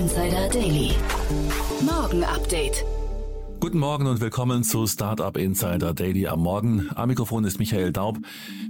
Insider 0.00 0.48
Daily. 0.48 0.92
Morgen 1.82 2.24
Update. 2.24 2.86
Guten 3.60 3.78
Morgen 3.78 4.06
und 4.06 4.22
willkommen 4.22 4.64
zu 4.64 4.86
Startup 4.86 5.36
Insider 5.36 5.92
Daily 5.92 6.26
am 6.26 6.40
Morgen. 6.40 6.88
Am 6.94 7.08
Mikrofon 7.08 7.44
ist 7.44 7.58
Michael 7.58 7.92
Daub. 7.92 8.16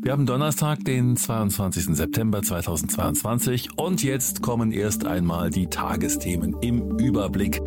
Wir 0.03 0.11
haben 0.11 0.27
Donnerstag, 0.27 0.85
den 0.85 1.17
22. 1.17 1.95
September 1.95 2.43
2022 2.43 3.79
und 3.79 4.03
jetzt 4.03 4.43
kommen 4.43 4.73
erst 4.73 5.07
einmal 5.07 5.51
die 5.51 5.69
Tagesthemen 5.69 6.57
im 6.63 6.99
Überblick. 6.99 7.61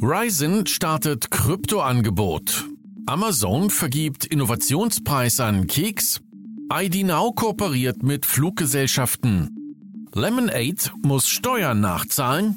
Ryzen 0.00 0.66
startet 0.66 1.30
Kryptoangebot. 1.30 2.64
Amazon 3.04 3.68
vergibt 3.68 4.24
Innovationspreis 4.24 5.38
an 5.40 5.66
Keks. 5.66 6.23
ID 6.72 7.04
Now 7.04 7.30
kooperiert 7.32 8.02
mit 8.02 8.24
Fluggesellschaften. 8.24 10.08
Lemonade 10.14 10.90
muss 11.02 11.28
Steuern 11.28 11.80
nachzahlen. 11.80 12.56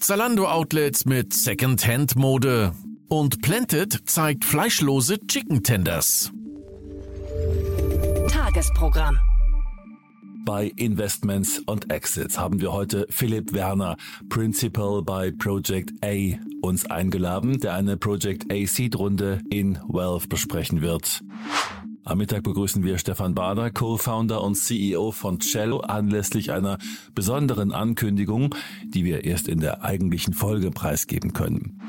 Zalando 0.00 0.46
Outlets 0.46 1.04
mit 1.04 1.32
Second-Hand-Mode. 1.32 2.72
Und 3.08 3.42
Planted 3.42 4.00
zeigt 4.06 4.44
fleischlose 4.44 5.18
Chicken 5.26 5.62
Tenders. 5.62 6.32
Tagesprogramm. 8.28 9.18
Bei 10.44 10.72
Investments 10.76 11.62
und 11.64 11.90
Exits 11.90 12.38
haben 12.38 12.60
wir 12.60 12.72
heute 12.72 13.06
Philipp 13.08 13.54
Werner, 13.54 13.96
Principal 14.28 15.00
bei 15.02 15.30
Project 15.30 15.92
A, 16.04 16.36
uns 16.60 16.84
eingeladen, 16.86 17.60
der 17.60 17.74
eine 17.74 17.96
Project 17.96 18.52
A 18.52 18.66
Seed-Runde 18.66 19.40
in 19.48 19.78
Wealth 19.88 20.28
besprechen 20.28 20.82
wird. 20.82 21.22
Am 22.06 22.18
Mittag 22.18 22.42
begrüßen 22.42 22.84
wir 22.84 22.98
Stefan 22.98 23.34
Bader, 23.34 23.70
Co-Founder 23.70 24.42
und 24.42 24.56
CEO 24.56 25.10
von 25.10 25.38
Cello, 25.38 25.80
anlässlich 25.80 26.52
einer 26.52 26.76
besonderen 27.14 27.72
Ankündigung, 27.72 28.54
die 28.84 29.06
wir 29.06 29.24
erst 29.24 29.48
in 29.48 29.60
der 29.60 29.82
eigentlichen 29.82 30.34
Folge 30.34 30.70
preisgeben 30.70 31.32
können. 31.32 31.80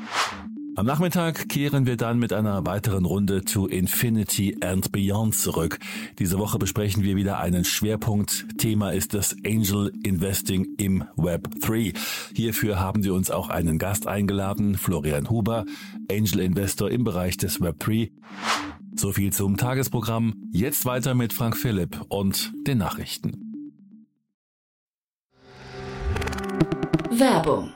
Am 0.74 0.86
Nachmittag 0.86 1.50
kehren 1.50 1.84
wir 1.84 1.98
dann 1.98 2.18
mit 2.18 2.32
einer 2.32 2.64
weiteren 2.64 3.04
Runde 3.04 3.44
to 3.44 3.66
Infinity 3.66 4.56
and 4.62 4.90
Beyond 4.90 5.34
zurück. 5.34 5.78
Diese 6.18 6.38
Woche 6.38 6.58
besprechen 6.58 7.02
wir 7.02 7.16
wieder 7.16 7.38
einen 7.38 7.64
Schwerpunkt. 7.64 8.46
Thema 8.56 8.90
ist 8.92 9.12
das 9.12 9.36
Angel 9.44 9.92
Investing 10.02 10.66
im 10.78 11.04
Web 11.16 11.60
3. 11.60 11.92
Hierfür 12.34 12.80
haben 12.80 13.04
wir 13.04 13.12
uns 13.12 13.30
auch 13.30 13.50
einen 13.50 13.78
Gast 13.78 14.06
eingeladen, 14.06 14.76
Florian 14.76 15.28
Huber, 15.28 15.66
Angel 16.10 16.40
Investor 16.40 16.90
im 16.90 17.04
Bereich 17.04 17.36
des 17.36 17.60
Web 17.60 17.80
3. 17.80 18.10
So 18.98 19.12
viel 19.12 19.32
zum 19.32 19.56
Tagesprogramm. 19.58 20.34
Jetzt 20.52 20.86
weiter 20.86 21.14
mit 21.14 21.32
Frank 21.34 21.56
Philipp 21.56 22.00
und 22.08 22.52
den 22.66 22.78
Nachrichten. 22.78 23.42
Werbung. 27.10 27.75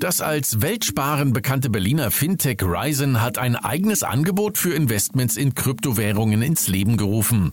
Das 0.00 0.22
als 0.22 0.62
Weltsparen 0.62 1.34
bekannte 1.34 1.68
Berliner 1.68 2.10
Fintech 2.10 2.62
Ryzen 2.62 3.20
hat 3.20 3.36
ein 3.36 3.54
eigenes 3.54 4.02
Angebot 4.02 4.56
für 4.56 4.72
Investments 4.72 5.36
in 5.36 5.54
Kryptowährungen 5.54 6.40
ins 6.40 6.68
Leben 6.68 6.96
gerufen. 6.96 7.52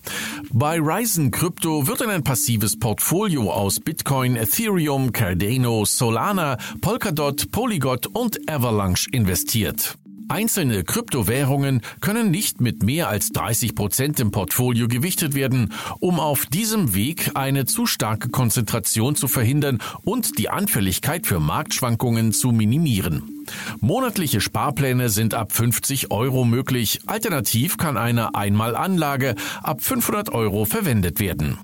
Bei 0.53 0.79
Ryzen 0.79 1.31
Krypto 1.31 1.87
wird 1.87 1.99
in 1.99 2.09
ein 2.09 2.23
passives 2.23 2.79
Portfolio 2.79 3.51
aus 3.51 3.81
Bitcoin, 3.81 4.37
Ethereum, 4.37 5.11
Cardano, 5.11 5.83
Solana, 5.83 6.57
Polkadot, 6.79 7.51
Polygot 7.51 8.07
und 8.07 8.49
Avalanche 8.49 9.09
investiert. 9.11 9.97
Einzelne 10.29 10.83
Kryptowährungen 10.83 11.81
können 12.01 12.31
nicht 12.31 12.59
mit 12.59 12.83
mehr 12.83 13.07
als 13.07 13.29
30 13.29 13.75
Prozent 13.75 14.19
im 14.19 14.31
Portfolio 14.31 14.89
gewichtet 14.89 15.35
werden, 15.35 15.73
um 15.99 16.19
auf 16.19 16.45
diesem 16.45 16.93
Weg 16.93 17.31
eine 17.35 17.65
zu 17.65 17.85
starke 17.85 18.27
Konzentration 18.29 19.15
zu 19.15 19.29
verhindern 19.29 19.79
und 20.03 20.37
die 20.37 20.49
Anfälligkeit 20.49 21.25
für 21.25 21.39
Marktschwankungen 21.39 22.33
zu 22.33 22.51
minimieren. 22.51 23.45
Monatliche 23.79 24.41
Sparpläne 24.41 25.09
sind 25.09 25.33
ab 25.33 25.53
50 25.53 26.11
Euro 26.11 26.43
möglich. 26.43 26.99
Alternativ 27.05 27.77
kann 27.77 27.95
eine 27.95 28.35
Einmalanlage 28.35 29.35
ab 29.63 29.81
500 29.81 30.29
Euro 30.29 30.65
verwendet 30.65 31.21
werden. 31.21 31.57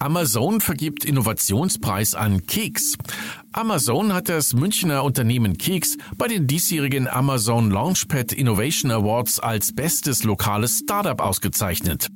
Amazon 0.00 0.60
vergibt 0.60 1.04
Innovationspreis 1.04 2.14
an 2.14 2.46
Keks. 2.46 2.96
Amazon 3.52 4.12
hat 4.12 4.28
das 4.28 4.52
Münchner 4.52 5.04
Unternehmen 5.04 5.56
Keks 5.56 5.96
bei 6.18 6.28
den 6.28 6.46
diesjährigen 6.46 7.08
Amazon 7.08 7.70
Launchpad 7.70 8.32
Innovation 8.32 8.90
Awards 8.90 9.40
als 9.40 9.74
bestes 9.74 10.22
lokales 10.22 10.80
Startup 10.84 11.18
ausgezeichnet. 11.20 12.08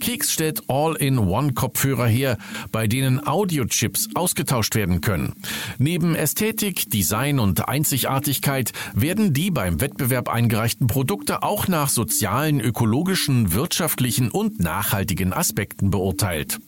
Keks 0.00 0.32
stellt 0.32 0.62
All-in-One-Kopfhörer 0.68 2.06
her, 2.06 2.38
bei 2.72 2.86
denen 2.86 3.26
Audiochips 3.26 4.08
ausgetauscht 4.14 4.74
werden 4.74 5.02
können. 5.02 5.34
Neben 5.78 6.14
Ästhetik, 6.14 6.88
Design 6.90 7.38
und 7.38 7.68
Einzigartigkeit 7.68 8.72
werden 8.94 9.34
die 9.34 9.50
beim 9.50 9.82
Wettbewerb 9.82 10.30
eingereichten 10.30 10.86
Produkte 10.86 11.42
auch 11.42 11.68
nach 11.68 11.90
sozialen, 11.90 12.60
ökologischen, 12.60 13.52
wirtschaftlichen 13.52 14.30
und 14.30 14.60
nachhaltigen 14.60 15.34
Aspekten 15.34 15.90
beurteilt. 15.90 16.58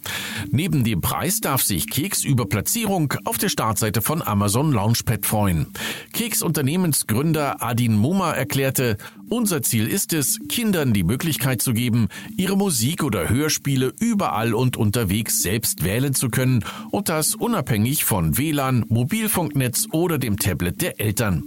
Neben 0.50 0.84
dem 0.84 1.00
Preis 1.00 1.40
darf 1.40 1.62
sich 1.62 1.88
Keks 1.88 2.24
über 2.24 2.46
Platzierung 2.46 3.14
auf 3.24 3.38
der 3.38 3.48
Startseite 3.48 4.02
von 4.02 4.11
Amazon 4.20 4.72
Launchpad 4.72 5.24
freuen. 5.24 5.68
Keks 6.12 6.42
Unternehmensgründer 6.42 7.62
Adin 7.62 7.96
Muma 7.96 8.32
erklärte, 8.32 8.98
unser 9.30 9.62
Ziel 9.62 9.86
ist 9.86 10.12
es, 10.12 10.38
Kindern 10.48 10.92
die 10.92 11.04
Möglichkeit 11.04 11.62
zu 11.62 11.72
geben, 11.72 12.08
ihre 12.36 12.56
Musik 12.56 13.02
oder 13.02 13.30
Hörspiele 13.30 13.94
überall 13.98 14.52
und 14.52 14.76
unterwegs 14.76 15.40
selbst 15.40 15.84
wählen 15.84 16.12
zu 16.12 16.28
können 16.28 16.64
und 16.90 17.08
das 17.08 17.34
unabhängig 17.34 18.04
von 18.04 18.36
WLAN, 18.36 18.84
Mobilfunknetz 18.88 19.86
oder 19.92 20.18
dem 20.18 20.38
Tablet 20.38 20.82
der 20.82 21.00
Eltern. 21.00 21.44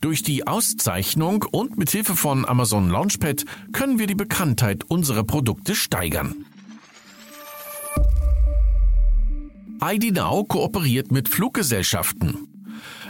Durch 0.00 0.22
die 0.22 0.46
Auszeichnung 0.46 1.44
und 1.50 1.78
mit 1.78 1.90
Hilfe 1.90 2.16
von 2.16 2.44
Amazon 2.46 2.90
Launchpad 2.90 3.44
können 3.72 3.98
wir 3.98 4.06
die 4.06 4.14
Bekanntheit 4.14 4.84
unserer 4.84 5.24
Produkte 5.24 5.74
steigern. 5.74 6.44
ID 9.82 10.14
Now 10.14 10.44
kooperiert 10.44 11.10
mit 11.10 11.28
Fluggesellschaften. 11.28 12.48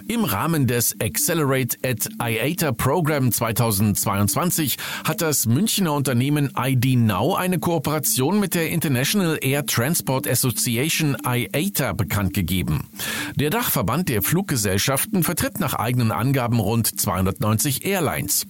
Im 0.06 0.24
Rahmen 0.24 0.66
des 0.66 0.94
Accelerate 1.00 1.78
at 1.82 2.08
IATA 2.22 2.72
Program 2.72 3.32
2022 3.32 4.76
hat 5.04 5.22
das 5.22 5.46
Münchner 5.46 5.94
Unternehmen 5.94 6.52
ID 6.58 6.98
Now 6.98 7.34
eine 7.34 7.58
Kooperation 7.58 8.38
mit 8.38 8.54
der 8.54 8.68
International 8.68 9.38
Air 9.40 9.64
Transport 9.64 10.28
Association 10.28 11.16
IATA 11.26 11.94
bekannt 11.94 12.34
gegeben. 12.34 12.88
Der 13.36 13.48
Dachverband 13.48 14.10
der 14.10 14.22
Fluggesellschaften 14.22 15.22
vertritt 15.22 15.58
nach 15.58 15.74
eigenen 15.74 16.12
Angaben 16.12 16.60
rund 16.60 17.00
290 17.00 17.86
Airlines. 17.86 18.46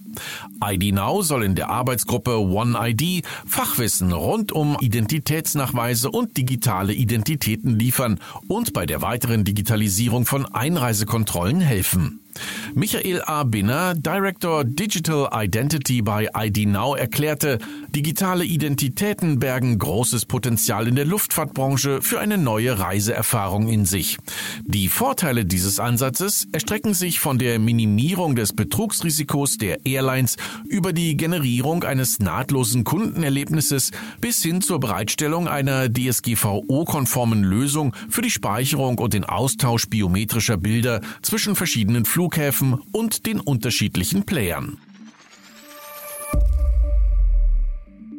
ID 0.63 0.93
Now 0.93 1.21
soll 1.21 1.43
in 1.43 1.55
der 1.55 1.69
Arbeitsgruppe 1.69 2.39
One 2.39 2.77
ID 2.79 3.25
Fachwissen 3.45 4.11
rund 4.11 4.51
um 4.51 4.77
Identitätsnachweise 4.79 6.11
und 6.11 6.37
digitale 6.37 6.93
Identitäten 6.93 7.77
liefern 7.77 8.19
und 8.47 8.73
bei 8.73 8.85
der 8.85 9.01
weiteren 9.01 9.43
Digitalisierung 9.43 10.25
von 10.25 10.45
Einreisekontrollen 10.45 11.61
helfen. 11.61 12.24
Michael 12.73 13.21
A. 13.25 13.43
Binner, 13.43 13.95
Director 13.95 14.65
Digital 14.65 15.29
Identity 15.31 16.01
bei 16.01 16.27
ID 16.35 16.67
Now, 16.67 16.95
erklärte, 16.95 17.59
digitale 17.89 18.43
Identitäten 18.43 19.39
bergen 19.39 19.79
großes 19.79 20.25
Potenzial 20.25 20.87
in 20.87 20.95
der 20.95 21.05
Luftfahrtbranche 21.05 22.01
für 22.01 22.19
eine 22.19 22.37
neue 22.37 22.77
Reiseerfahrung 22.77 23.69
in 23.69 23.85
sich. 23.85 24.17
Die 24.65 24.89
Vorteile 24.89 25.45
dieses 25.45 25.79
Ansatzes 25.79 26.47
erstrecken 26.51 26.93
sich 26.93 27.21
von 27.21 27.39
der 27.39 27.59
Minimierung 27.59 28.35
des 28.35 28.53
Betrugsrisikos 28.53 29.57
der 29.57 29.85
Airlines 29.85 30.35
über 30.67 30.91
die 30.91 31.15
Generierung 31.15 31.83
eines 31.85 32.19
nahtlosen 32.19 32.83
Kundenerlebnisses 32.83 33.91
bis 34.19 34.41
hin 34.43 34.61
zur 34.61 34.81
Bereitstellung 34.81 35.47
einer 35.47 35.87
DSGVO-konformen 35.87 37.43
Lösung 37.43 37.95
für 38.09 38.21
die 38.21 38.31
Speicherung 38.31 38.97
und 38.97 39.13
den 39.13 39.23
Austausch 39.23 39.87
biometrischer 39.87 40.57
Bilder 40.57 40.99
zwischen 41.21 41.55
verschiedenen 41.55 42.03
Flugzeugen 42.03 42.24
Flughäfen 42.25 42.81
und 42.91 43.27
den 43.27 43.39
unterschiedlichen 43.39 44.25
Playern. 44.25 44.79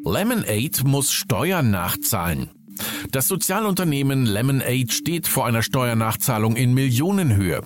Lemonade 0.04 0.84
muss 0.84 1.12
Steuern 1.12 1.72
nachzahlen. 1.72 2.50
Das 3.10 3.26
Sozialunternehmen 3.26 4.24
Lemonade 4.24 4.92
steht 4.92 5.26
vor 5.26 5.44
einer 5.44 5.62
Steuernachzahlung 5.62 6.54
in 6.54 6.72
Millionenhöhe. 6.72 7.62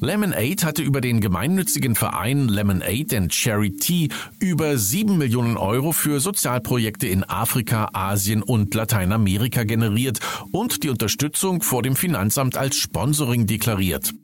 Lemonade 0.00 0.64
hatte 0.64 0.82
über 0.82 1.00
den 1.00 1.20
gemeinnützigen 1.20 1.96
Verein 1.96 2.46
Lemonade 2.46 3.16
and 3.16 3.34
Charity 3.34 4.08
über 4.38 4.78
7 4.78 5.18
Millionen 5.18 5.56
Euro 5.56 5.90
für 5.90 6.20
Sozialprojekte 6.20 7.08
in 7.08 7.24
Afrika, 7.24 7.88
Asien 7.92 8.44
und 8.44 8.72
Lateinamerika 8.74 9.64
generiert 9.64 10.20
und 10.52 10.84
die 10.84 10.90
Unterstützung 10.90 11.60
vor 11.60 11.82
dem 11.82 11.96
Finanzamt 11.96 12.56
als 12.56 12.76
Sponsoring 12.76 13.48
deklariert. 13.48 14.14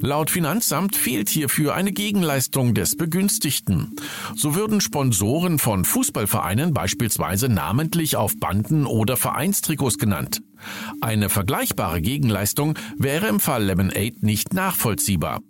Laut 0.00 0.30
Finanzamt 0.30 0.94
fehlt 0.96 1.28
hierfür 1.28 1.74
eine 1.74 1.92
Gegenleistung 1.92 2.74
des 2.74 2.96
Begünstigten. 2.96 3.96
So 4.36 4.54
würden 4.54 4.80
Sponsoren 4.80 5.58
von 5.58 5.84
Fußballvereinen 5.84 6.72
beispielsweise 6.72 7.48
namentlich 7.48 8.16
auf 8.16 8.38
Banden 8.38 8.86
oder 8.86 9.16
Vereinstrikots 9.16 9.98
genannt. 9.98 10.42
Eine 11.00 11.28
vergleichbare 11.28 12.00
Gegenleistung 12.00 12.78
wäre 12.96 13.28
im 13.28 13.40
Fall 13.40 13.64
Lemonade 13.64 14.16
nicht 14.20 14.54
nachvollziehbar. 14.54 15.40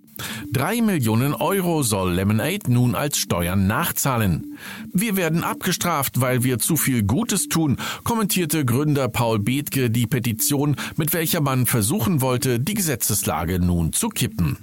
Drei 0.52 0.80
Millionen 0.80 1.34
Euro 1.34 1.82
soll 1.82 2.12
Lemonade 2.14 2.72
nun 2.72 2.94
als 2.94 3.18
Steuern 3.18 3.66
nachzahlen. 3.66 4.58
Wir 4.92 5.16
werden 5.16 5.44
abgestraft, 5.44 6.20
weil 6.20 6.44
wir 6.44 6.58
zu 6.58 6.76
viel 6.76 7.02
Gutes 7.02 7.48
tun, 7.48 7.76
kommentierte 8.04 8.64
Gründer 8.64 9.08
Paul 9.08 9.38
Bethke 9.38 9.90
die 9.90 10.06
Petition, 10.06 10.76
mit 10.96 11.12
welcher 11.12 11.40
man 11.40 11.66
versuchen 11.66 12.20
wollte, 12.20 12.60
die 12.60 12.74
Gesetzeslage 12.74 13.60
nun 13.60 13.92
zu 13.92 14.08
kippen. 14.08 14.56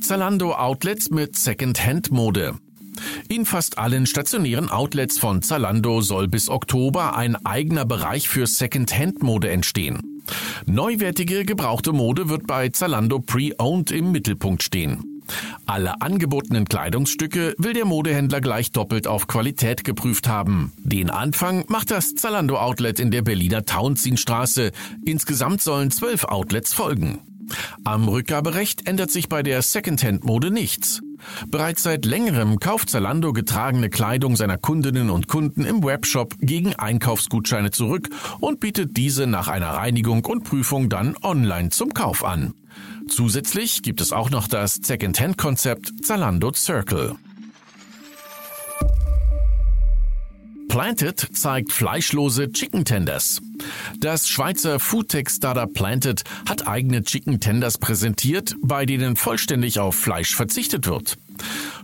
Zalando 0.00 0.52
Outlets 0.52 1.10
mit 1.10 1.36
Second-Hand-Mode. 1.36 2.54
In 3.28 3.44
fast 3.44 3.78
allen 3.78 4.06
stationären 4.06 4.70
Outlets 4.70 5.18
von 5.18 5.42
Zalando 5.42 6.00
soll 6.00 6.28
bis 6.28 6.48
Oktober 6.48 7.16
ein 7.16 7.34
eigener 7.44 7.84
Bereich 7.84 8.28
für 8.28 8.46
Second-Hand-Mode 8.46 9.50
entstehen. 9.50 10.15
Neuwertige 10.66 11.44
gebrauchte 11.44 11.92
Mode 11.92 12.28
wird 12.28 12.46
bei 12.46 12.68
Zalando 12.68 13.18
Pre-Owned 13.20 13.90
im 13.90 14.12
Mittelpunkt 14.12 14.62
stehen. 14.62 15.16
Alle 15.66 16.00
angebotenen 16.00 16.66
Kleidungsstücke 16.66 17.54
will 17.58 17.72
der 17.72 17.84
Modehändler 17.84 18.40
gleich 18.40 18.70
doppelt 18.70 19.06
auf 19.06 19.26
Qualität 19.26 19.84
geprüft 19.84 20.28
haben. 20.28 20.72
Den 20.78 21.10
Anfang 21.10 21.64
macht 21.68 21.90
das 21.90 22.14
Zalando 22.14 22.56
Outlet 22.58 23.00
in 23.00 23.10
der 23.10 23.22
Berliner 23.22 23.64
Tauentzienstraße. 23.64 24.70
Insgesamt 25.04 25.62
sollen 25.62 25.90
zwölf 25.90 26.24
Outlets 26.24 26.72
folgen. 26.72 27.20
Am 27.84 28.08
Rückgaberecht 28.08 28.88
ändert 28.88 29.10
sich 29.10 29.28
bei 29.28 29.42
der 29.42 29.62
Secondhand-Mode 29.62 30.50
nichts. 30.50 31.00
Bereits 31.48 31.82
seit 31.82 32.04
längerem 32.04 32.58
kauft 32.58 32.90
Zalando 32.90 33.32
getragene 33.32 33.90
Kleidung 33.90 34.36
seiner 34.36 34.58
Kundinnen 34.58 35.10
und 35.10 35.28
Kunden 35.28 35.64
im 35.64 35.82
Webshop 35.84 36.34
gegen 36.40 36.74
Einkaufsgutscheine 36.74 37.70
zurück 37.70 38.08
und 38.40 38.60
bietet 38.60 38.96
diese 38.96 39.26
nach 39.26 39.48
einer 39.48 39.70
Reinigung 39.70 40.24
und 40.24 40.44
Prüfung 40.44 40.88
dann 40.88 41.16
online 41.22 41.70
zum 41.70 41.94
Kauf 41.94 42.24
an. 42.24 42.54
Zusätzlich 43.08 43.82
gibt 43.82 44.00
es 44.00 44.12
auch 44.12 44.30
noch 44.30 44.48
das 44.48 44.74
Second-Hand-Konzept 44.82 46.04
Zalando 46.04 46.52
Circle. 46.52 47.16
Planted 50.76 51.28
zeigt 51.32 51.72
fleischlose 51.72 52.52
Chicken 52.52 52.84
Tenders. 52.84 53.40
Das 53.98 54.28
Schweizer 54.28 54.78
Foodtech-Startup 54.78 55.72
Planted 55.72 56.22
hat 56.46 56.68
eigene 56.68 57.02
Chicken 57.02 57.40
Tenders 57.40 57.78
präsentiert, 57.78 58.54
bei 58.60 58.84
denen 58.84 59.16
vollständig 59.16 59.80
auf 59.80 59.94
Fleisch 59.94 60.36
verzichtet 60.36 60.86
wird. 60.86 61.16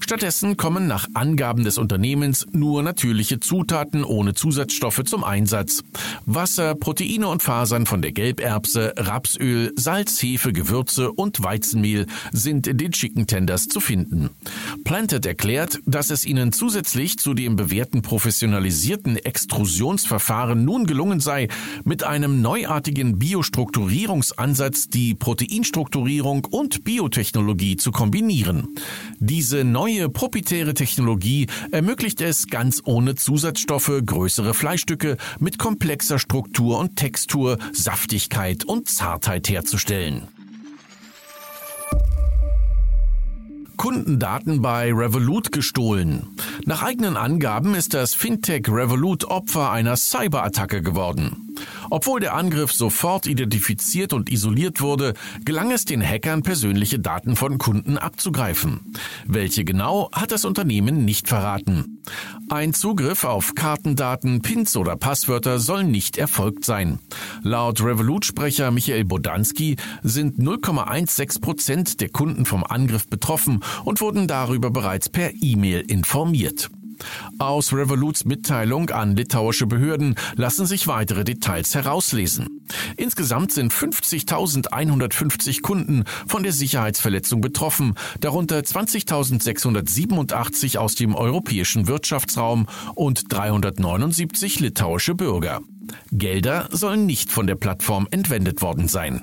Stattdessen 0.01 0.57
kommen 0.57 0.87
nach 0.87 1.07
Angaben 1.15 1.65
des 1.65 1.79
Unternehmens 1.79 2.47
nur 2.53 2.83
natürliche 2.83 3.41
Zutaten 3.41 4.05
ohne 4.05 4.35
Zusatzstoffe 4.35 5.05
zum 5.05 5.25
Einsatz. 5.25 5.83
Wasser, 6.27 6.75
Proteine 6.75 7.29
und 7.29 7.43
Fasern 7.43 7.87
von 7.87 8.03
der 8.03 8.13
Gelberbse, 8.13 8.95
Rapsöl, 8.97 9.73
Salz, 9.77 10.23
Hefe, 10.23 10.53
Gewürze 10.53 11.13
und 11.13 11.43
Weizenmehl 11.43 12.07
sind 12.33 12.67
in 12.67 12.79
den 12.79 12.93
Chicken 12.93 13.27
Tenders 13.27 13.69
zu 13.69 13.81
finden. 13.81 14.31
Planted 14.85 15.25
erklärt, 15.25 15.79
dass 15.87 16.11
es 16.11 16.25
ihnen 16.25 16.53
zusätzlich 16.53 17.19
zu 17.19 17.35
dem 17.35 17.57
bewährten 17.57 18.03
professionalisierten 18.03 19.17
Extrusionsverfahren 19.17 20.65
nun 20.65 20.87
gelungen 20.87 21.21
sei, 21.21 21.49
mit 21.85 22.05
einem 22.05 22.43
neuartigen 22.43 23.19
Biostrukturierungsansatz 23.19 24.89
die 24.89 25.15
Proteinstrukturierung 25.15 26.45
und 26.51 26.85
Biotechnologie 26.85 27.77
zu 27.77 27.93
kombinieren. 27.93 28.69
Diese 29.43 29.65
neue 29.65 30.09
proprietäre 30.09 30.73
Technologie 30.73 31.49
ermöglicht 31.73 32.21
es 32.21 32.47
ganz 32.47 32.81
ohne 32.85 33.17
Zusatzstoffe 33.17 33.91
größere 34.07 34.55
Fleischstücke 34.55 35.17
mit 35.41 35.59
komplexer 35.59 36.21
Struktur 36.21 36.79
und 36.79 36.95
Textur, 36.95 37.59
Saftigkeit 37.73 38.65
und 38.65 38.89
Zartheit 38.89 39.49
herzustellen. 39.49 40.29
Kundendaten 43.77 44.63
bei 44.63 44.93
Revolut 44.95 45.51
gestohlen. 45.51 46.37
Nach 46.65 46.85
eigenen 46.85 47.17
Angaben 47.17 47.75
ist 47.75 47.95
das 47.95 48.15
Fintech 48.15 48.69
Revolut 48.69 49.25
Opfer 49.25 49.73
einer 49.73 49.97
Cyberattacke 49.97 50.83
geworden. 50.83 51.52
Obwohl 51.91 52.21
der 52.21 52.35
Angriff 52.35 52.73
sofort 52.73 53.27
identifiziert 53.27 54.13
und 54.13 54.31
isoliert 54.31 54.81
wurde, 54.81 55.15
gelang 55.45 55.71
es 55.71 55.85
den 55.85 56.03
Hackern, 56.03 56.43
persönliche 56.43 56.99
Daten 56.99 57.37
von 57.37 57.59
Kunden 57.59 57.99
abzugreifen. 57.99 58.95
Welche 59.27 59.65
genau, 59.65 60.11
hat 60.13 60.33
das 60.33 60.45
Unternehmen 60.45 61.05
nicht 61.05 61.29
verraten. 61.29 62.03
Ein 62.49 62.75
Zugriff 62.75 63.25
auf 63.25 63.55
Kartendaten, 63.55 64.43
Pins 64.43 64.77
oder 64.77 64.97
Passwörter 64.97 65.59
soll 65.59 65.85
nicht 65.85 66.19
erfolgt 66.19 66.65
sein. 66.65 66.99
Laut 67.43 67.83
Revolut-Sprecher 67.83 68.71
Michael 68.71 69.05
Bodanski 69.05 69.77
sind 70.03 70.39
0,16 70.39 71.41
Prozent 71.41 72.01
der 72.01 72.09
Kunden 72.09 72.45
vom 72.45 72.65
Angriff 72.65 73.09
betroffen 73.09 73.63
und 73.85 74.01
wurden 74.01 74.27
darüber 74.27 74.71
bereits 74.71 75.09
per 75.09 75.33
E-Mail 75.41 75.81
informiert. 75.81 76.71
Aus 77.39 77.73
Revoluts 77.73 78.25
Mitteilung 78.25 78.91
an 78.91 79.17
litauische 79.17 79.67
Behörden 79.67 80.15
lassen 80.37 80.67
sich 80.67 80.87
weitere 80.87 81.25
Details 81.25 81.75
herauslesen. 81.75 82.63
Insgesamt 82.97 83.53
sind 83.53 83.73
50.150 83.73 85.63
Kunden 85.63 86.05
von 86.27 86.43
der 86.43 86.53
Sicherheitsverletzung 86.53 87.41
betroffen, 87.41 87.95
darunter 88.21 88.59
20.687 88.59 90.79
aus 90.79 90.95
dem 90.95 91.15
europäischen 91.15 91.87
Wirtschaftsraum 91.87 92.67
und 92.95 93.33
379 93.33 94.61
litauische 94.61 95.15
Bürger. 95.15 95.61
Gelder 96.11 96.69
sollen 96.71 97.07
nicht 97.07 97.31
von 97.31 97.47
der 97.47 97.57
Plattform 97.57 98.07
entwendet 98.11 98.63
worden 98.63 98.89
sein. 98.89 99.23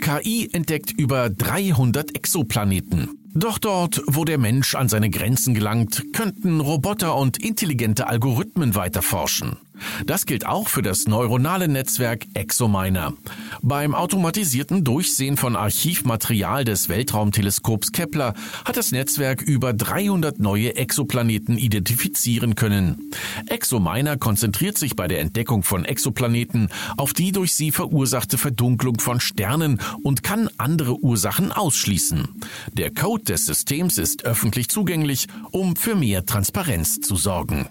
KI 0.00 0.48
entdeckt 0.52 0.92
über 0.92 1.30
300 1.30 2.14
Exoplaneten. 2.14 3.25
Doch 3.36 3.58
dort, 3.58 4.00
wo 4.06 4.24
der 4.24 4.38
Mensch 4.38 4.74
an 4.74 4.88
seine 4.88 5.10
Grenzen 5.10 5.52
gelangt, 5.52 6.04
könnten 6.14 6.58
Roboter 6.60 7.16
und 7.16 7.36
intelligente 7.36 8.06
Algorithmen 8.06 8.74
weiter 8.74 9.02
forschen. 9.02 9.58
Das 10.04 10.26
gilt 10.26 10.46
auch 10.46 10.68
für 10.68 10.82
das 10.82 11.06
neuronale 11.06 11.68
Netzwerk 11.68 12.26
ExoMiner. 12.34 13.12
Beim 13.62 13.94
automatisierten 13.94 14.84
Durchsehen 14.84 15.36
von 15.36 15.56
Archivmaterial 15.56 16.64
des 16.64 16.88
Weltraumteleskops 16.88 17.92
Kepler 17.92 18.34
hat 18.64 18.76
das 18.76 18.92
Netzwerk 18.92 19.42
über 19.42 19.72
300 19.72 20.38
neue 20.38 20.76
Exoplaneten 20.76 21.58
identifizieren 21.58 22.54
können. 22.54 23.10
ExoMiner 23.48 24.16
konzentriert 24.16 24.78
sich 24.78 24.96
bei 24.96 25.08
der 25.08 25.20
Entdeckung 25.20 25.62
von 25.62 25.84
Exoplaneten 25.84 26.68
auf 26.96 27.12
die 27.12 27.32
durch 27.32 27.54
sie 27.54 27.70
verursachte 27.70 28.38
Verdunklung 28.38 29.00
von 29.00 29.20
Sternen 29.20 29.80
und 30.02 30.22
kann 30.22 30.48
andere 30.58 30.98
Ursachen 30.98 31.52
ausschließen. 31.52 32.28
Der 32.72 32.92
Code 32.92 33.24
des 33.24 33.46
Systems 33.46 33.98
ist 33.98 34.24
öffentlich 34.24 34.68
zugänglich, 34.68 35.26
um 35.50 35.76
für 35.76 35.94
mehr 35.94 36.26
Transparenz 36.26 37.00
zu 37.00 37.16
sorgen. 37.16 37.68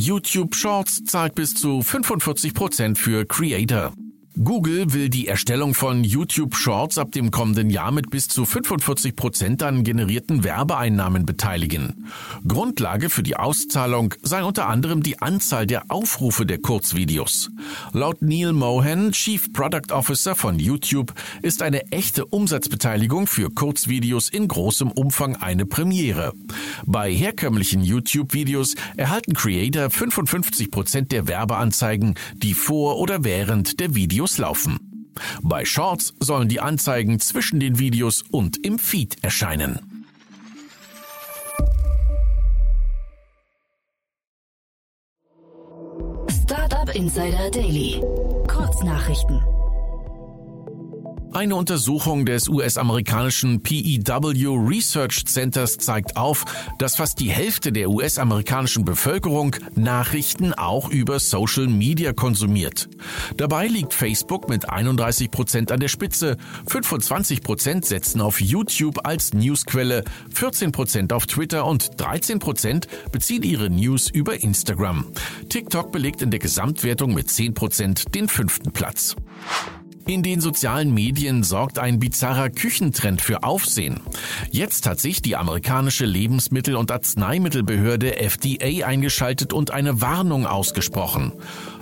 YouTube 0.00 0.54
Shorts 0.54 1.04
zahlt 1.04 1.34
bis 1.34 1.54
zu 1.54 1.82
45 1.82 2.54
Prozent 2.54 2.98
für 2.98 3.26
Creator. 3.26 3.92
Google 4.36 4.92
will 4.92 5.08
die 5.08 5.26
Erstellung 5.26 5.74
von 5.74 6.04
YouTube 6.04 6.54
Shorts 6.54 6.98
ab 6.98 7.10
dem 7.10 7.32
kommenden 7.32 7.68
Jahr 7.68 7.90
mit 7.90 8.10
bis 8.10 8.28
zu 8.28 8.44
45 8.44 9.16
Prozent 9.16 9.62
an 9.62 9.82
generierten 9.82 10.44
Werbeeinnahmen 10.44 11.26
beteiligen. 11.26 12.06
Grundlage 12.46 13.10
für 13.10 13.24
die 13.24 13.34
Auszahlung 13.34 14.14
sei 14.22 14.44
unter 14.44 14.68
anderem 14.68 15.02
die 15.02 15.20
Anzahl 15.20 15.66
der 15.66 15.90
Aufrufe 15.90 16.46
der 16.46 16.58
Kurzvideos. 16.58 17.50
Laut 17.92 18.22
Neil 18.22 18.52
Mohan, 18.52 19.10
Chief 19.10 19.52
Product 19.52 19.92
Officer 19.92 20.36
von 20.36 20.60
YouTube, 20.60 21.12
ist 21.42 21.60
eine 21.60 21.90
echte 21.90 22.24
Umsatzbeteiligung 22.24 23.26
für 23.26 23.50
Kurzvideos 23.50 24.28
in 24.28 24.46
großem 24.46 24.92
Umfang 24.92 25.36
eine 25.36 25.66
Premiere. 25.66 26.34
Bei 26.86 27.12
herkömmlichen 27.12 27.82
YouTube-Videos 27.82 28.74
erhalten 28.96 29.34
Creator 29.34 29.90
55 29.90 30.70
Prozent 30.70 31.10
der 31.10 31.26
Werbeanzeigen, 31.26 32.14
die 32.34 32.54
vor 32.54 32.98
oder 32.98 33.24
während 33.24 33.80
der 33.80 33.94
Videos 33.96 34.29
Videos 34.30 34.38
laufen. 34.38 35.12
Bei 35.42 35.64
Shorts 35.64 36.14
sollen 36.20 36.48
die 36.48 36.60
Anzeigen 36.60 37.18
zwischen 37.18 37.60
den 37.60 37.78
Videos 37.78 38.22
und 38.30 38.64
im 38.64 38.78
Feed 38.78 39.22
erscheinen. 39.22 40.06
Startup 46.42 46.94
Insider 46.94 47.50
Daily. 47.50 48.00
Kurznachrichten. 48.46 49.40
Eine 51.40 51.56
Untersuchung 51.56 52.26
des 52.26 52.50
US-amerikanischen 52.50 53.62
PEW 53.62 54.56
Research 54.68 55.24
Centers 55.24 55.78
zeigt 55.78 56.18
auf, 56.18 56.44
dass 56.78 56.96
fast 56.96 57.18
die 57.18 57.30
Hälfte 57.30 57.72
der 57.72 57.88
US-amerikanischen 57.88 58.84
Bevölkerung 58.84 59.56
Nachrichten 59.74 60.52
auch 60.52 60.90
über 60.90 61.18
Social 61.18 61.66
Media 61.66 62.12
konsumiert. 62.12 62.90
Dabei 63.38 63.68
liegt 63.68 63.94
Facebook 63.94 64.50
mit 64.50 64.68
31 64.68 65.30
Prozent 65.30 65.72
an 65.72 65.80
der 65.80 65.88
Spitze, 65.88 66.36
25 66.66 67.42
Prozent 67.42 67.86
setzen 67.86 68.20
auf 68.20 68.38
YouTube 68.38 69.06
als 69.06 69.32
Newsquelle, 69.32 70.04
14 70.34 70.72
Prozent 70.72 71.10
auf 71.10 71.26
Twitter 71.26 71.64
und 71.64 71.98
13 71.98 72.38
Prozent 72.38 72.86
beziehen 73.12 73.44
ihre 73.44 73.70
News 73.70 74.10
über 74.10 74.42
Instagram. 74.42 75.06
TikTok 75.48 75.90
belegt 75.90 76.20
in 76.20 76.30
der 76.30 76.38
Gesamtwertung 76.38 77.14
mit 77.14 77.30
10 77.30 77.54
Prozent 77.54 78.14
den 78.14 78.28
fünften 78.28 78.72
Platz. 78.72 79.16
In 80.10 80.24
den 80.24 80.40
sozialen 80.40 80.92
Medien 80.92 81.44
sorgt 81.44 81.78
ein 81.78 82.00
bizarrer 82.00 82.50
Küchentrend 82.50 83.22
für 83.22 83.44
Aufsehen. 83.44 84.00
Jetzt 84.50 84.88
hat 84.88 84.98
sich 84.98 85.22
die 85.22 85.36
amerikanische 85.36 86.04
Lebensmittel- 86.04 86.74
und 86.74 86.90
Arzneimittelbehörde 86.90 88.16
FDA 88.16 88.88
eingeschaltet 88.88 89.52
und 89.52 89.70
eine 89.70 90.00
Warnung 90.00 90.46
ausgesprochen. 90.46 91.32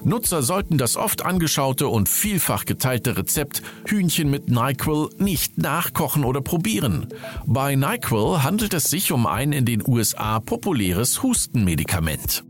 Nutzer 0.05 0.43
sollten 0.43 0.77
das 0.77 0.99
oft 0.99 1.25
angeschaute 1.25 1.89
und 1.89 2.11
vielfach 2.11 2.67
geteilte 2.67 3.17
Rezept 3.17 3.63
Hühnchen 3.87 4.31
mit 4.31 4.51
NyQuil 4.51 5.09
nicht 5.17 5.57
nachkochen 5.57 6.27
oder 6.27 6.43
probieren. 6.43 7.07
Bei 7.47 7.77
NyQuil 7.77 8.43
handelt 8.43 8.75
es 8.75 8.85
sich 8.85 9.11
um 9.11 9.27
ein 9.27 9.53
in 9.53 9.65
den 9.65 9.83
USA 9.89 10.39
populäres 10.41 11.23
Hustenmedikament. 11.23 12.45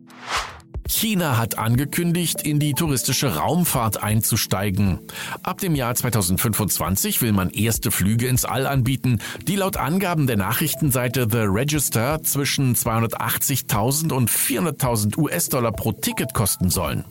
China 0.88 1.36
hat 1.36 1.58
angekündigt, 1.58 2.42
in 2.42 2.58
die 2.58 2.72
touristische 2.72 3.36
Raumfahrt 3.36 4.02
einzusteigen. 4.02 5.00
Ab 5.42 5.58
dem 5.58 5.74
Jahr 5.74 5.94
2025 5.94 7.22
will 7.22 7.32
man 7.32 7.50
erste 7.50 7.90
Flüge 7.90 8.26
ins 8.26 8.44
All 8.44 8.66
anbieten, 8.66 9.20
die 9.46 9.56
laut 9.56 9.76
Angaben 9.76 10.26
der 10.26 10.36
Nachrichtenseite 10.36 11.28
The 11.30 11.42
Register 11.42 12.22
zwischen 12.22 12.74
280.000 12.74 14.12
und 14.12 14.30
400.000 14.30 15.18
US-Dollar 15.18 15.72
pro 15.72 15.92
Ticket 15.92 16.34
kosten 16.34 16.70
sollen. 16.70 17.04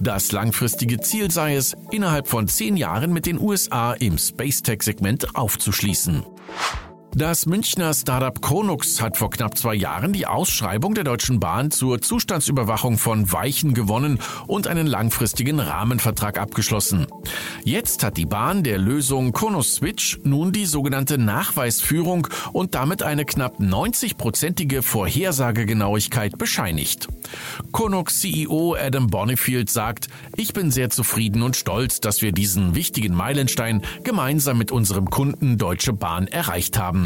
Das 0.00 0.32
langfristige 0.32 1.00
Ziel 1.00 1.30
sei 1.30 1.56
es, 1.56 1.76
innerhalb 1.90 2.28
von 2.28 2.48
zehn 2.48 2.76
Jahren 2.76 3.12
mit 3.12 3.26
den 3.26 3.40
USA 3.40 3.92
im 3.92 4.18
Space 4.18 4.62
Tech-Segment 4.62 5.34
aufzuschließen. 5.34 6.24
Das 7.16 7.46
Münchner 7.46 7.94
Startup 7.94 8.42
Konux 8.42 9.00
hat 9.00 9.16
vor 9.16 9.30
knapp 9.30 9.56
zwei 9.56 9.74
Jahren 9.74 10.12
die 10.12 10.26
Ausschreibung 10.26 10.94
der 10.94 11.04
Deutschen 11.04 11.40
Bahn 11.40 11.70
zur 11.70 12.02
Zustandsüberwachung 12.02 12.98
von 12.98 13.32
Weichen 13.32 13.72
gewonnen 13.72 14.18
und 14.46 14.66
einen 14.66 14.86
langfristigen 14.86 15.58
Rahmenvertrag 15.58 16.38
abgeschlossen. 16.38 17.06
Jetzt 17.64 18.04
hat 18.04 18.18
die 18.18 18.26
Bahn 18.26 18.64
der 18.64 18.76
Lösung 18.76 19.32
Konus 19.32 19.76
Switch 19.76 20.18
nun 20.24 20.52
die 20.52 20.66
sogenannte 20.66 21.16
Nachweisführung 21.16 22.28
und 22.52 22.74
damit 22.74 23.02
eine 23.02 23.24
knapp 23.24 23.60
90-prozentige 23.60 24.82
Vorhersagegenauigkeit 24.82 26.36
bescheinigt. 26.36 27.08
Konux 27.72 28.20
CEO 28.20 28.76
Adam 28.78 29.06
Bonifield 29.06 29.70
sagt, 29.70 30.08
ich 30.36 30.52
bin 30.52 30.70
sehr 30.70 30.90
zufrieden 30.90 31.40
und 31.40 31.56
stolz, 31.56 32.00
dass 32.00 32.20
wir 32.20 32.32
diesen 32.32 32.74
wichtigen 32.74 33.14
Meilenstein 33.14 33.80
gemeinsam 34.04 34.58
mit 34.58 34.70
unserem 34.70 35.08
Kunden 35.08 35.56
Deutsche 35.56 35.94
Bahn 35.94 36.26
erreicht 36.26 36.78
haben. 36.78 37.05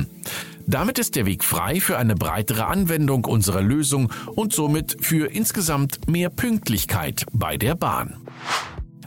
Damit 0.66 0.98
ist 0.98 1.16
der 1.16 1.26
Weg 1.26 1.42
frei 1.42 1.80
für 1.80 1.98
eine 1.98 2.14
breitere 2.14 2.66
Anwendung 2.66 3.24
unserer 3.24 3.62
Lösung 3.62 4.12
und 4.34 4.52
somit 4.52 4.96
für 5.00 5.26
insgesamt 5.26 6.08
mehr 6.08 6.30
Pünktlichkeit 6.30 7.26
bei 7.32 7.56
der 7.56 7.74
Bahn. 7.74 8.16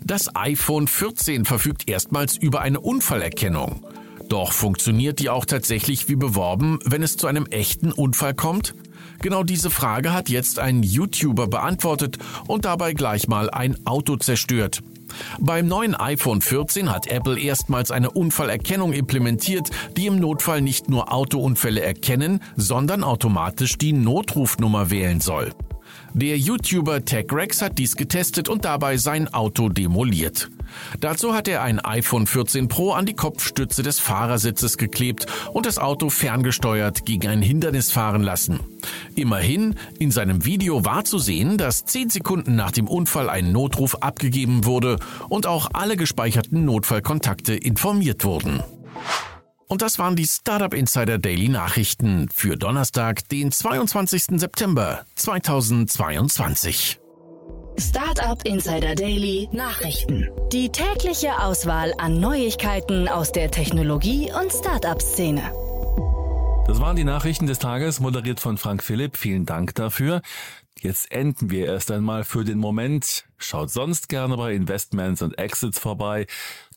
Das 0.04 0.36
iPhone 0.36 0.88
14 0.88 1.46
verfügt 1.46 1.88
erstmals 1.88 2.36
über 2.36 2.62
eine 2.62 2.82
Unfallerkennung. 2.82 3.86
Doch 4.28 4.52
funktioniert 4.52 5.20
die 5.20 5.30
auch 5.30 5.46
tatsächlich 5.46 6.10
wie 6.10 6.16
beworben, 6.16 6.80
wenn 6.84 7.04
es 7.04 7.16
zu 7.16 7.28
einem 7.28 7.46
echten 7.46 7.92
Unfall 7.92 8.34
kommt? 8.34 8.74
Genau 9.24 9.44
diese 9.44 9.70
Frage 9.70 10.12
hat 10.12 10.28
jetzt 10.28 10.60
ein 10.60 10.84
YouTuber 10.84 11.48
beantwortet 11.48 12.18
und 12.46 12.66
dabei 12.66 12.92
gleich 12.92 13.30
mal 13.30 13.50
ein 13.50 13.78
Auto 13.86 14.18
zerstört. 14.18 14.82
Beim 15.40 15.66
neuen 15.66 15.96
iPhone 15.96 16.42
14 16.42 16.92
hat 16.92 17.08
Apple 17.08 17.40
erstmals 17.40 17.90
eine 17.90 18.12
Unfallerkennung 18.12 18.92
implementiert, 18.92 19.70
die 19.96 20.08
im 20.08 20.18
Notfall 20.18 20.60
nicht 20.60 20.90
nur 20.90 21.14
Autounfälle 21.14 21.82
erkennen, 21.82 22.42
sondern 22.58 23.02
automatisch 23.06 23.78
die 23.78 23.94
Notrufnummer 23.94 24.90
wählen 24.90 25.22
soll. 25.22 25.54
Der 26.16 26.38
YouTuber 26.38 27.04
TechRex 27.04 27.64
hat 27.64 27.80
dies 27.80 27.96
getestet 27.96 28.48
und 28.48 28.66
dabei 28.66 28.98
sein 28.98 29.34
Auto 29.34 29.70
demoliert. 29.70 30.52
Dazu 31.00 31.34
hat 31.34 31.48
er 31.48 31.64
ein 31.64 31.80
iPhone 31.80 32.28
14 32.28 32.68
Pro 32.68 32.92
an 32.92 33.08
die 33.08 33.16
Kopfstütze 33.16 33.82
des 33.82 34.00
Fahrersitzes 34.00 34.78
geklebt 34.78 35.26
und 35.54 35.66
das 35.66 35.80
Auto 35.80 36.10
ferngesteuert 36.10 37.06
gegen 37.06 37.28
ein 37.28 37.42
Hindernis 37.42 37.92
fahren 37.92 38.22
lassen. 38.22 38.60
Immerhin, 39.16 39.74
in 39.98 40.12
seinem 40.12 40.46
Video 40.46 40.86
war 40.86 41.04
zu 41.04 41.18
sehen, 41.18 41.58
dass 41.58 41.86
10 41.86 42.12
Sekunden 42.12 42.56
nach 42.56 42.72
dem 42.72 42.88
Unfall 42.88 43.28
ein 43.28 43.52
Notruf 43.52 43.96
abgegeben 43.96 44.66
wurde 44.66 45.00
und 45.30 45.48
auch 45.48 45.72
alle 45.74 45.98
gespeicherten 45.98 46.64
Notfallkontakte 46.64 47.56
informiert 47.56 48.24
wurden. 48.24 48.62
Und 49.74 49.82
das 49.82 49.98
waren 49.98 50.16
die 50.16 50.28
Startup 50.28 50.72
Insider 50.72 51.18
Daily 51.18 51.50
Nachrichten 51.50 52.30
für 52.30 52.58
Donnerstag, 52.58 53.28
den 53.30 53.52
22. 53.52 54.40
September 54.40 55.04
2022. 55.16 57.00
Startup 57.80 58.40
Insider 58.46 58.94
Daily 58.94 59.50
Nachrichten. 59.52 60.30
Die 60.52 60.70
tägliche 60.70 61.40
Auswahl 61.40 61.92
an 61.98 62.20
Neuigkeiten 62.20 63.08
aus 63.08 63.32
der 63.32 63.50
Technologie- 63.50 64.32
und 64.40 64.52
Startup-Szene. 64.52 65.42
Das 66.66 66.80
waren 66.80 66.96
die 66.96 67.04
Nachrichten 67.04 67.46
des 67.46 67.60
Tages, 67.60 68.00
moderiert 68.00 68.40
von 68.40 68.58
Frank 68.58 68.82
Philipp. 68.84 69.18
Vielen 69.18 69.46
Dank 69.46 69.76
dafür. 69.76 70.22
Jetzt 70.80 71.12
enden 71.12 71.52
wir 71.52 71.66
erst 71.66 71.92
einmal 71.92 72.24
für 72.24 72.46
den 72.46 72.58
Moment. 72.58 73.26
Schaut 73.38 73.70
sonst 73.70 74.08
gerne 74.08 74.38
bei 74.38 74.54
Investments 74.54 75.22
und 75.22 75.38
Exits 75.38 75.78
vorbei. 75.78 76.26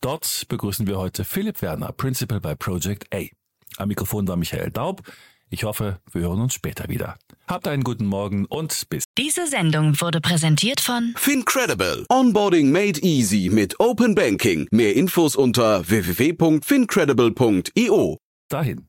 Dort 0.01 0.47
begrüßen 0.49 0.89
wir 0.89 0.99
heute 0.99 1.23
Philipp 1.25 1.63
Werner, 1.63 1.93
Principal 1.93 2.41
bei 2.41 2.57
Project 2.57 3.15
A. 3.15 3.27
Am 3.77 3.87
Mikrofon 3.89 4.27
war 4.27 4.35
Michael 4.37 4.73
Daub. 4.73 5.03
Ich 5.51 5.63
hoffe, 5.63 6.01
wir 6.13 6.23
hören 6.23 6.41
uns 6.41 6.55
später 6.55 6.89
wieder. 6.89 7.17
Habt 7.47 7.69
einen 7.69 7.85
guten 7.85 8.07
Morgen 8.07 8.47
und 8.47 8.89
bis. 8.89 9.05
Diese 9.17 9.47
Sendung 9.47 10.01
wurde 10.01 10.21
präsentiert 10.21 10.81
von 10.81 11.15
Fincredible. 11.17 12.05
Onboarding 12.09 12.73
made 12.73 12.99
easy 13.03 13.51
mit 13.53 13.79
Open 13.79 14.17
Banking. 14.17 14.67
Mehr 14.73 14.97
Infos 14.97 15.37
unter 15.37 15.89
www.fincredible.io. 15.89 18.19
dahin. 18.49 18.89